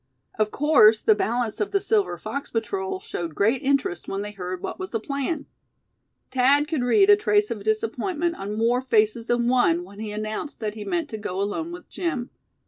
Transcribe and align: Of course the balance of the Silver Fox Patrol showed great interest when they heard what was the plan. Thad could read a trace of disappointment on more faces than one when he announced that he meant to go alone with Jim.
Of 0.39 0.49
course 0.49 0.99
the 0.99 1.13
balance 1.13 1.59
of 1.59 1.69
the 1.69 1.79
Silver 1.79 2.17
Fox 2.17 2.49
Patrol 2.49 2.99
showed 2.99 3.35
great 3.35 3.61
interest 3.61 4.07
when 4.07 4.23
they 4.23 4.31
heard 4.31 4.59
what 4.63 4.79
was 4.79 4.89
the 4.89 4.99
plan. 4.99 5.45
Thad 6.31 6.67
could 6.67 6.81
read 6.81 7.11
a 7.11 7.15
trace 7.15 7.51
of 7.51 7.63
disappointment 7.63 8.33
on 8.37 8.57
more 8.57 8.81
faces 8.81 9.27
than 9.27 9.47
one 9.47 9.83
when 9.83 9.99
he 9.99 10.11
announced 10.11 10.59
that 10.59 10.73
he 10.73 10.83
meant 10.83 11.07
to 11.09 11.19
go 11.19 11.39
alone 11.39 11.71
with 11.71 11.87
Jim. 11.87 12.31